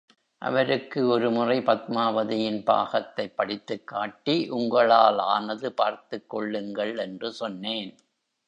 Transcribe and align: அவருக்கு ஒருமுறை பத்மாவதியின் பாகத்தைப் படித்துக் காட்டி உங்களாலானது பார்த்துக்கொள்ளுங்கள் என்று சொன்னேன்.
அவருக்கு 0.37 1.07
ஒருமுறை 1.07 1.59
பத்மாவதியின் 1.59 2.63
பாகத்தைப் 2.63 3.35
படித்துக் 3.35 3.87
காட்டி 3.87 4.51
உங்களாலானது 4.51 5.69
பார்த்துக்கொள்ளுங்கள் 5.81 6.97
என்று 6.97 7.31
சொன்னேன். 7.31 7.95